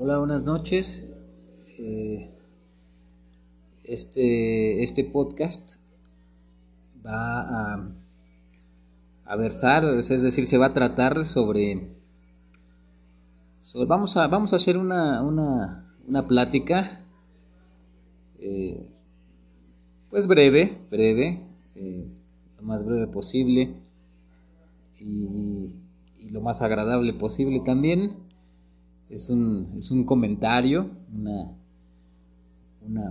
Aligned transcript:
Hola, 0.00 0.18
buenas 0.18 0.44
noches. 0.44 1.12
Eh, 1.76 2.30
este, 3.82 4.84
este 4.84 5.02
podcast 5.02 5.80
va 7.04 7.74
a, 9.24 9.36
versar, 9.36 9.84
es 9.86 10.22
decir, 10.22 10.46
se 10.46 10.56
va 10.56 10.66
a 10.66 10.72
tratar 10.72 11.26
sobre, 11.26 11.96
vamos, 13.88 14.16
a, 14.16 14.28
vamos 14.28 14.52
a 14.52 14.56
hacer 14.56 14.78
una, 14.78 15.20
una, 15.20 15.92
una 16.06 16.28
plática, 16.28 17.04
eh, 18.38 18.88
pues 20.10 20.28
breve, 20.28 20.78
breve, 20.92 21.42
eh, 21.74 22.06
lo 22.56 22.62
más 22.62 22.84
breve 22.84 23.08
posible 23.08 23.74
y 25.00 25.74
lo 26.30 26.40
más 26.40 26.62
agradable 26.62 27.14
posible 27.14 27.58
también 27.58 28.27
es 29.10 29.30
un, 29.30 29.66
es 29.76 29.90
un 29.90 30.04
comentario, 30.04 30.90
una, 31.14 31.52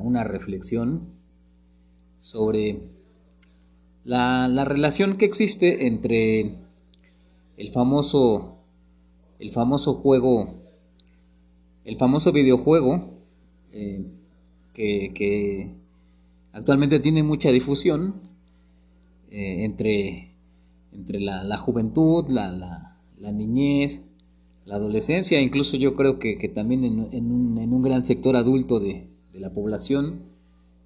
una, 0.01 0.23
reflexión 0.23 1.01
sobre 2.19 2.81
la, 4.05 4.47
la, 4.47 4.65
relación 4.65 5.17
que 5.17 5.25
existe 5.25 5.87
entre 5.87 6.55
el 7.57 7.69
famoso, 7.71 8.57
el 9.39 9.51
famoso 9.51 9.93
juego, 9.93 10.53
el 11.83 11.97
famoso 11.97 12.31
videojuego 12.31 13.13
eh, 13.71 14.05
que, 14.73 15.11
que, 15.13 15.71
actualmente 16.53 16.99
tiene 16.99 17.23
mucha 17.23 17.49
difusión 17.49 18.21
eh, 19.31 19.63
entre, 19.63 20.31
entre 20.91 21.19
la, 21.19 21.43
la 21.43 21.57
juventud, 21.57 22.25
la, 22.29 22.97
la 23.19 23.31
niñez, 23.31 24.06
la 24.67 24.75
adolescencia, 24.75 25.39
incluso 25.39 25.77
yo 25.77 25.95
creo 25.95 26.19
que, 26.19 26.35
también 26.53 26.83
en, 26.83 26.99
un, 26.99 27.57
en, 27.57 27.73
un, 27.73 27.81
gran 27.81 28.05
sector 28.05 28.35
adulto 28.35 28.79
de, 28.81 29.07
la 29.33 29.53
población, 29.53 30.23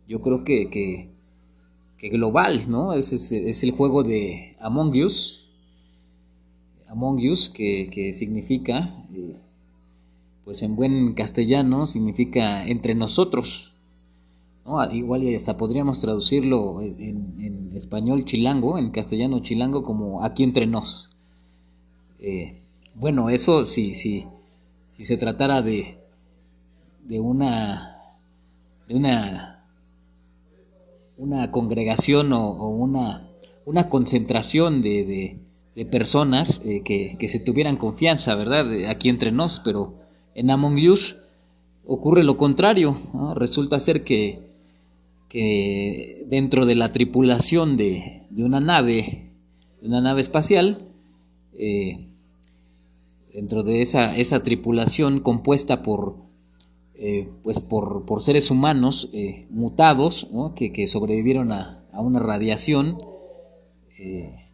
yo 0.07 0.21
creo 0.21 0.43
que, 0.43 0.69
que, 0.69 2.09
global, 2.09 2.69
¿no? 2.69 2.93
Es, 2.93 3.11
es, 3.11 3.63
el 3.63 3.71
juego 3.71 4.03
de 4.03 4.55
Among 4.59 5.03
Us, 5.03 5.47
Among 6.89 7.27
Us, 7.27 7.49
que, 7.49 8.11
significa, 8.13 9.03
eh, 9.15 9.33
pues 10.45 10.61
en 10.61 10.75
buen 10.75 11.13
castellano, 11.13 11.87
significa 11.87 12.67
entre 12.67 12.93
nosotros. 12.93 13.77
¿no? 14.65 14.83
Igual 14.93 15.23
hasta 15.35 15.57
podríamos 15.57 16.01
traducirlo 16.01 16.81
en, 16.81 17.35
en, 17.39 17.71
español 17.75 18.25
chilango, 18.25 18.77
en 18.77 18.91
castellano 18.91 19.39
chilango, 19.39 19.83
como 19.83 20.23
aquí 20.23 20.43
entre 20.43 20.67
nos. 20.67 21.17
Eh, 22.19 22.60
bueno, 22.95 23.29
eso 23.29 23.65
sí, 23.65 23.95
sí, 23.95 24.27
si 24.95 25.05
se 25.05 25.17
tratara 25.17 25.61
de, 25.61 25.97
de 27.03 27.19
una, 27.19 27.97
de 28.87 28.95
una, 28.95 29.65
una 31.17 31.51
congregación 31.51 32.33
o, 32.33 32.69
una, 32.69 33.27
una 33.65 33.89
concentración 33.89 34.81
de, 34.81 35.37
de, 35.75 35.85
personas 35.85 36.63
eh, 36.65 36.83
que, 36.83 37.15
que, 37.17 37.27
se 37.27 37.39
tuvieran 37.39 37.77
confianza, 37.77 38.35
¿verdad? 38.35 38.67
Aquí 38.87 39.09
entre 39.09 39.31
nos, 39.31 39.59
pero 39.61 39.95
en 40.35 40.51
Among 40.51 40.77
Us 40.87 41.17
ocurre 41.85 42.23
lo 42.23 42.37
contrario. 42.37 42.97
Resulta 43.35 43.79
ser 43.79 44.03
que, 44.03 44.39
que 45.27 46.23
dentro 46.27 46.65
de 46.65 46.75
la 46.75 46.93
tripulación 46.93 47.77
de, 47.77 48.23
de 48.29 48.43
una 48.43 48.59
nave, 48.59 49.31
de 49.81 49.87
una 49.87 50.01
nave 50.01 50.21
espacial, 50.21 50.89
eh, 51.53 52.10
dentro 53.33 53.63
de 53.63 53.81
esa, 53.81 54.15
esa 54.17 54.43
tripulación 54.43 55.19
compuesta 55.19 55.83
por, 55.83 56.15
eh, 56.95 57.29
pues 57.43 57.59
por, 57.59 58.05
por, 58.05 58.21
seres 58.21 58.51
humanos 58.51 59.09
eh, 59.13 59.47
mutados 59.49 60.29
que, 60.55 60.87
sobrevivieron 60.87 61.51
a, 61.51 61.83
una 61.93 62.19
radiación, 62.19 62.97
eh, 63.97 64.45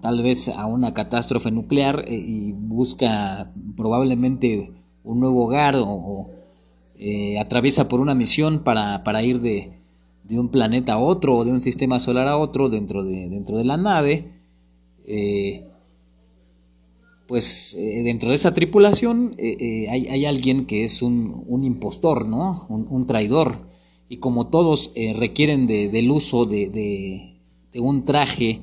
tal 0.00 0.22
vez 0.22 0.48
a 0.48 0.66
una 0.66 0.92
catástrofe 0.94 1.50
nuclear 1.50 2.04
y 2.08 2.52
busca 2.52 3.50
probablemente 3.76 4.70
un 5.04 5.20
nuevo 5.20 5.44
hogar 5.44 5.76
o, 5.76 6.30
atraviesa 7.40 7.88
por 7.88 8.00
una 8.00 8.14
misión 8.14 8.62
para, 8.62 9.02
para 9.02 9.24
ir 9.24 9.40
de, 9.40 9.72
de, 10.22 10.38
un 10.38 10.50
planeta 10.50 10.92
a 10.92 10.98
otro 10.98 11.36
o 11.36 11.44
de 11.44 11.50
un 11.50 11.60
sistema 11.60 11.98
solar 11.98 12.28
a 12.28 12.36
otro 12.36 12.68
dentro 12.68 13.02
de, 13.02 13.28
dentro 13.28 13.56
de 13.56 13.64
la 13.64 13.76
nave 13.76 14.30
pues 17.26 17.74
eh, 17.78 18.02
dentro 18.02 18.30
de 18.30 18.34
esa 18.34 18.54
tripulación 18.54 19.34
eh, 19.38 19.56
eh, 19.58 19.90
hay, 19.90 20.26
alguien 20.26 20.66
que 20.66 20.84
es 20.84 21.02
un, 21.02 21.62
impostor, 21.64 22.26
¿no? 22.26 22.66
Un, 22.68 23.06
traidor. 23.06 23.70
Y 24.08 24.18
como 24.18 24.48
todos 24.48 24.92
requieren 25.16 25.66
del 25.66 26.10
uso 26.10 26.44
de, 26.44 27.38
un 27.76 28.04
traje 28.04 28.60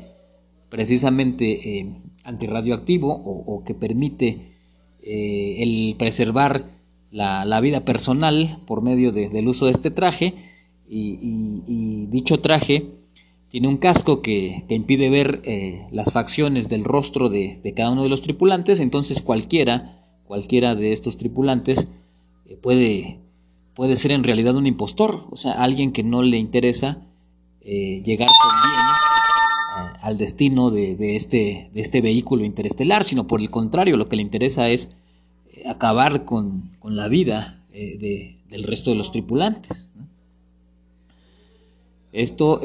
precisamente 0.70 1.88
antirradioactivo 2.24 3.12
o, 3.12 3.64
que 3.64 3.74
permite 3.74 4.53
el 5.02 5.96
preservar 5.97 6.70
la, 7.09 7.59
vida 7.62 7.84
personal 7.84 8.59
por 8.68 8.84
medio 8.84 9.12
del 9.12 9.47
uso 9.47 9.66
de 9.66 9.72
este 9.72 9.90
traje, 9.90 10.36
y 10.88 12.06
dicho 12.09 12.41
traje 12.41 12.98
tiene 13.49 13.67
un 13.67 13.77
casco 13.77 14.21
que, 14.21 14.63
impide 14.69 15.09
ver 15.09 15.41
eh, 15.43 15.87
las 15.91 16.13
facciones 16.13 16.69
del 16.69 16.83
rostro 16.83 17.29
de, 17.29 17.59
cada 17.75 17.89
uno 17.89 18.03
de 18.03 18.09
los 18.09 18.21
tripulantes, 18.21 18.79
entonces 18.79 19.21
cualquiera, 19.21 20.03
cualquiera 20.25 20.75
de 20.75 20.91
estos 20.91 21.17
tripulantes 21.17 21.89
eh, 22.47 22.55
puede, 22.55 23.19
puede 23.73 23.95
ser 23.95 24.11
en 24.11 24.23
realidad 24.23 24.55
un 24.55 24.67
impostor, 24.67 25.25
o 25.31 25.35
sea, 25.35 25.53
alguien 25.53 25.91
que 25.91 26.03
no 26.03 26.21
le 26.21 26.37
interesa 26.37 27.01
eh, 27.61 28.01
llegar 28.05 28.29
con 28.29 28.51
bien 28.69 28.79
al 30.01 30.17
destino 30.17 30.69
de, 30.69 31.16
este, 31.16 31.69
de 31.73 31.81
este 31.81 32.01
vehículo 32.01 32.45
interestelar, 32.45 33.03
sino 33.03 33.27
por 33.27 33.41
el 33.41 33.49
contrario, 33.49 33.97
lo 33.97 34.09
que 34.09 34.16
le 34.16 34.21
interesa 34.21 34.69
es 34.69 34.95
acabar 35.66 36.25
con, 36.25 36.71
la 36.83 37.07
vida 37.07 37.63
del 37.71 38.63
resto 38.63 38.91
de 38.91 38.95
los 38.95 39.11
tripulantes. 39.11 39.93
Esto 42.11 42.61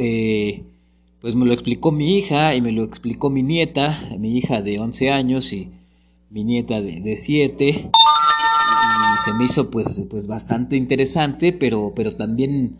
pues 1.24 1.34
me 1.36 1.46
lo 1.46 1.54
explicó 1.54 1.90
mi 1.90 2.18
hija 2.18 2.54
y 2.54 2.60
me 2.60 2.70
lo 2.70 2.84
explicó 2.84 3.30
mi 3.30 3.42
nieta, 3.42 4.10
mi 4.18 4.36
hija 4.36 4.60
de 4.60 4.78
11 4.78 5.08
años 5.08 5.54
y 5.54 5.70
mi 6.28 6.44
nieta 6.44 6.82
de, 6.82 7.16
7. 7.16 7.66
Y 7.66 9.18
se 9.24 9.32
me 9.38 9.46
hizo 9.46 9.70
pues, 9.70 10.06
pues 10.10 10.26
bastante 10.26 10.76
interesante, 10.76 11.54
pero, 11.54 11.94
pero 11.96 12.14
también 12.14 12.76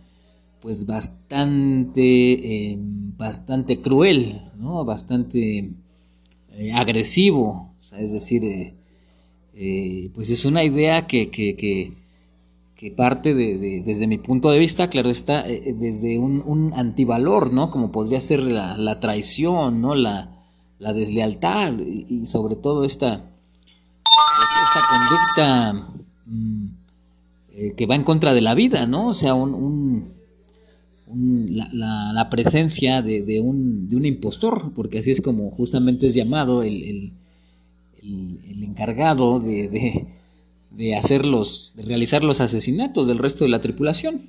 pues 0.60 0.84
bastante, 0.84 2.72
em, 2.72 3.16
bastante 3.16 3.80
cruel, 3.80 4.42
¿no? 4.58 4.84
Bastante 4.84 5.70
eh, 6.52 6.72
agresivo, 6.74 7.74
es 7.98 8.12
decir, 8.12 8.44
eh, 8.44 8.74
eh, 9.54 10.10
pues 10.14 10.28
es 10.28 10.44
una 10.44 10.64
idea 10.64 11.06
que, 11.06 11.30
que, 11.30 11.56
que 11.56 11.94
que 12.84 12.90
parte 12.90 13.32
de, 13.32 13.82
desde 13.82 14.06
mi 14.06 14.18
punto 14.18 14.50
de 14.50 14.58
vista, 14.58 14.90
claro 14.90 15.08
está, 15.08 15.48
eh, 15.48 15.62
eh, 15.64 15.72
desde 15.72 16.18
un, 16.18 16.70
antivalor, 16.76 17.50
¿no? 17.50 17.70
Como 17.70 17.90
podría 17.90 18.20
ser 18.20 18.42
la, 18.42 19.00
traición, 19.00 19.80
¿no? 19.80 19.94
La, 19.94 20.30
deslealtad 20.78 21.78
y, 21.78 22.26
sobre 22.26 22.56
todo 22.56 22.84
esta, 22.84 23.30
esta 24.64 24.80
conducta 24.90 25.88
mm, 26.26 26.66
eh, 27.54 27.74
que 27.74 27.86
va 27.86 27.94
en 27.94 28.04
contra 28.04 28.34
de 28.34 28.42
la 28.42 28.52
vida, 28.52 28.86
¿no? 28.86 29.08
O 29.08 29.14
sea, 29.14 29.32
un, 29.32 30.12
la, 31.06 32.28
presencia 32.28 33.00
de, 33.00 33.40
un, 33.40 33.88
de 33.88 33.96
un 33.96 34.04
impostor, 34.04 34.74
porque 34.74 34.98
así 34.98 35.10
es 35.10 35.22
como 35.22 35.50
justamente 35.52 36.08
es 36.08 36.14
llamado 36.14 36.62
el, 36.62 37.14
el 38.02 38.62
encargado 38.62 39.40
de 39.40 40.06
de 40.76 40.96
hacerlos, 40.96 41.72
de 41.76 41.84
realizar 41.84 42.24
los 42.24 42.40
asesinatos 42.40 43.06
del 43.06 43.18
resto 43.18 43.44
de 43.44 43.50
la 43.50 43.60
tripulación. 43.60 44.22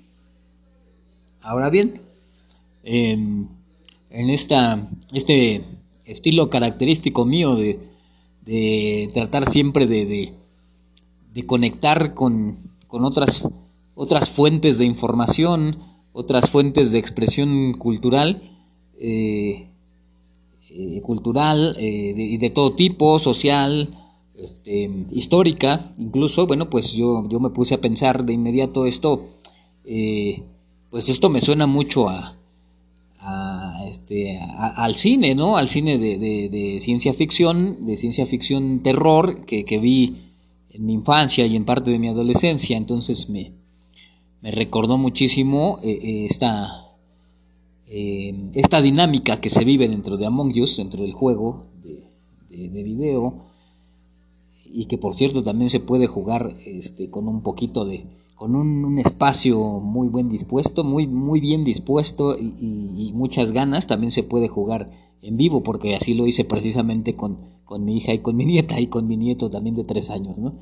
Ahora 1.42 1.70
bien, 1.70 2.02
en, 2.84 3.50
esta, 4.12 4.88
este 5.14 5.64
estilo 6.06 6.50
característico 6.50 7.26
mío 7.26 7.56
de, 7.56 7.80
de 8.46 9.10
tratar 9.14 9.50
siempre 9.50 9.88
de, 9.88 10.34
de, 11.34 11.46
conectar 11.46 12.14
con, 12.14 12.58
con, 12.88 13.04
otras, 13.04 13.50
otras 13.96 14.30
fuentes 14.30 14.78
de 14.78 14.86
información, 14.86 15.80
otras 16.14 16.50
fuentes 16.50 16.92
de 16.92 17.00
expresión 17.00 17.74
cultural, 17.74 18.42
eh, 19.00 19.68
eh, 20.70 21.02
cultural 21.02 21.76
eh, 21.80 22.14
y 22.18 22.38
de 22.38 22.50
todo 22.50 22.74
tipo, 22.76 23.20
social, 23.20 23.90
este, 24.38 24.90
histórica, 25.12 25.94
incluso, 25.98 26.48
bueno, 26.48 26.70
pues 26.70 26.94
yo, 26.94 27.28
yo 27.30 27.40
me 27.40 27.50
puse 27.50 27.76
a 27.76 27.82
pensar 27.82 28.26
de 28.26 28.34
inmediato 28.34 28.86
esto, 28.86 29.28
eh, 29.86 30.44
pues 30.90 31.10
esto 31.10 31.30
me 31.30 31.42
suena 31.42 31.68
mucho 31.68 32.10
a, 32.10 32.36
este, 33.88 34.40
al 34.40 34.96
cine, 34.96 35.34
¿no? 35.34 35.58
Al 35.58 35.68
cine 35.68 35.98
de, 35.98 36.78
ciencia 36.80 37.14
ficción, 37.14 37.86
de 37.86 37.98
ciencia 37.98 38.26
ficción 38.26 38.84
terror, 38.84 39.46
que, 39.46 39.64
vi 39.80 40.18
en 40.72 40.86
mi 40.86 40.94
infancia 40.94 41.46
y 41.46 41.56
en 41.56 41.66
parte 41.66 41.90
de 41.90 41.98
mi 41.98 42.08
adolescencia, 42.08 42.78
entonces 42.78 43.30
me, 43.30 43.52
me 44.42 44.52
recordó 44.52 44.98
muchísimo 44.98 45.80
esta 45.82 46.86
esta 47.88 48.82
dinámica 48.82 49.40
que 49.40 49.50
se 49.50 49.64
vive 49.64 49.88
dentro 49.88 50.18
de 50.18 50.26
Among 50.26 50.60
Us, 50.60 50.78
dentro 50.78 51.04
del 51.04 51.14
juego 51.14 51.66
de, 51.84 52.70
de, 52.70 52.84
video, 52.84 53.36
y 54.76 54.86
que 54.86 54.98
por 54.98 55.16
cierto 55.16 55.42
también 55.42 55.70
se 55.70 55.80
puede 55.80 56.06
jugar 56.06 56.58
este, 56.66 57.10
con 57.10 57.30
un 57.30 57.42
poquito 57.42 57.86
de, 57.86 58.06
con 58.36 58.56
un, 58.56 59.00
espacio 59.00 59.58
muy 59.80 60.10
buen 60.10 60.28
dispuesto, 60.28 60.84
muy, 60.84 61.08
muy 61.08 61.40
bien 61.40 61.64
dispuesto 61.64 62.38
y, 62.38 63.12
muchas 63.14 63.54
ganas, 63.54 63.88
también 63.88 64.12
se 64.12 64.24
puede 64.24 64.50
jugar 64.50 64.92
en 65.22 65.38
vivo, 65.38 65.64
porque 65.64 65.96
así 65.96 66.14
lo 66.14 66.28
hice 66.28 66.44
precisamente 66.44 67.16
con, 67.16 67.38
con, 67.64 67.86
mi 67.86 67.96
hija 67.96 68.14
y 68.14 68.20
con 68.20 68.36
mi 68.36 68.46
nieta 68.46 68.80
y 68.80 68.88
con 68.88 69.08
mi 69.08 69.16
nieto 69.16 69.50
también 69.50 69.76
de 69.76 69.86
tres 69.86 70.12
años, 70.12 70.38
¿no? 70.38 70.56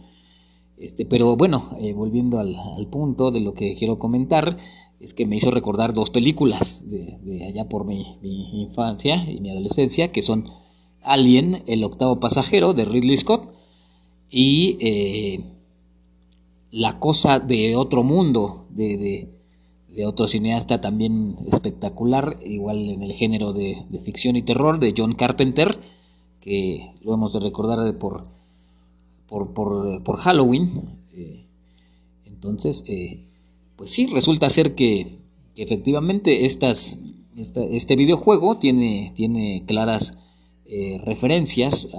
Este, 0.77 1.05
pero 1.05 1.35
bueno, 1.35 1.71
eh, 1.79 1.93
volviendo 1.93 2.39
al, 2.39 2.55
al 2.55 2.87
punto 2.87 3.31
de 3.31 3.41
lo 3.41 3.53
que 3.53 3.75
quiero 3.75 3.97
comentar, 3.97 4.57
es 4.99 5.13
que 5.13 5.25
me 5.25 5.35
hizo 5.35 5.51
recordar 5.51 5.93
dos 5.93 6.11
películas 6.11 6.85
de, 6.87 7.45
allá 7.45 7.67
por 7.67 7.83
mi, 7.85 8.19
infancia 8.21 9.29
y 9.29 9.41
mi 9.41 9.49
adolescencia, 9.49 10.11
que 10.11 10.21
son 10.21 10.45
Alien, 11.01 11.63
el 11.67 11.83
octavo 11.83 12.19
pasajero 12.19 12.73
de 12.73 12.85
Ridley 12.85 13.17
Scott, 13.17 13.53
y 14.33 14.77
eh, 14.81 15.43
La 16.71 16.99
cosa 16.99 17.39
de 17.39 17.75
otro 17.75 18.03
mundo 18.03 18.65
de, 18.71 19.29
otro 20.07 20.27
cineasta 20.27 20.81
también 20.81 21.37
espectacular, 21.51 22.39
igual 22.43 22.89
en 22.89 23.03
el 23.03 23.13
género 23.13 23.53
de, 23.53 23.85
ficción 24.03 24.35
y 24.35 24.41
terror, 24.41 24.79
de 24.79 24.95
John 24.97 25.13
Carpenter, 25.13 25.79
que 26.41 26.95
lo 27.03 27.13
hemos 27.13 27.31
de 27.31 27.41
recordar 27.41 27.95
por, 27.99 28.23
por, 29.27 30.17
Halloween. 30.17 30.81
Eh, 31.13 31.45
entonces, 32.25 32.83
eh, 32.87 33.23
pues 33.75 33.91
sí, 33.91 34.07
resulta 34.07 34.49
ser 34.49 34.73
que, 34.73 35.19
efectivamente 35.55 36.45
estas, 36.45 36.99
este 37.35 37.95
videojuego 37.95 38.57
tiene, 38.57 39.11
tiene 39.13 39.63
claras 39.67 40.17
referencias, 41.03 41.89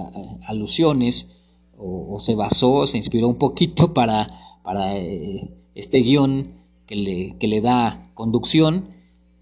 alusiones, 0.45 1.29
o, 1.77 2.19
se 2.19 2.35
basó, 2.35 2.87
se 2.87 2.97
inspiró 2.97 3.27
un 3.27 3.35
poquito 3.35 3.93
para, 3.93 4.57
para 4.63 4.97
eh, 4.97 5.49
este 5.75 5.99
guion 5.99 6.53
que 6.87 6.95
le, 6.95 7.35
que 7.37 7.47
le 7.47 7.61
da 7.61 8.03
conducción, 8.13 8.89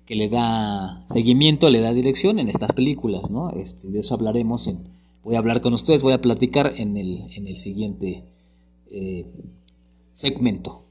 que 0.05 0.15
le 0.15 0.29
da 0.29 1.03
seguimiento, 1.07 1.69
le 1.69 1.79
da 1.79 1.93
dirección 1.93 2.39
en 2.39 2.49
estas 2.49 2.71
películas, 2.73 3.31
¿no? 3.31 3.51
Este, 3.51 3.89
de 3.89 3.99
eso 3.99 4.15
hablaremos, 4.15 4.67
en, 4.67 4.79
voy 5.23 5.35
a 5.35 5.39
hablar 5.39 5.61
con 5.61 5.73
ustedes, 5.73 6.03
voy 6.03 6.13
a 6.13 6.21
platicar 6.21 6.73
en 6.77 6.97
el, 6.97 7.27
en 7.35 7.47
el 7.47 7.57
siguiente 7.57 8.23
eh, 8.91 9.25
segmento. 10.13 10.81